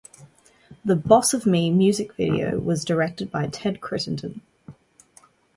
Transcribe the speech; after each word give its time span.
The 0.83 0.95
"Boss 0.95 1.31
of 1.35 1.45
Me" 1.45 1.69
music 1.69 2.15
video 2.15 2.57
was 2.57 2.83
directed 2.83 3.29
by 3.29 3.45
Ted 3.49 3.81
Crittenden. 3.81 4.41